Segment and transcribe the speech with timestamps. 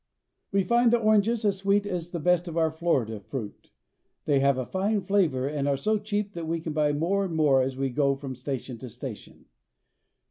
[0.51, 3.69] We find the oranges as sweet as the best of our Florida fruit.
[4.25, 7.61] They have a fine flavor, and are so cheap that we buy more and more
[7.61, 9.45] as we go from station to station.